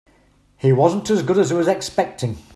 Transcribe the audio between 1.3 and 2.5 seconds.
as I was expecting.